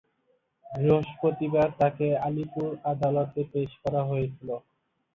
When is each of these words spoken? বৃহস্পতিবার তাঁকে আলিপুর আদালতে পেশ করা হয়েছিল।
বৃহস্পতিবার 0.65 1.67
তাঁকে 1.79 2.07
আলিপুর 2.25 2.69
আদালতে 2.91 3.41
পেশ 3.51 3.71
করা 3.83 4.01
হয়েছিল। 4.03 4.49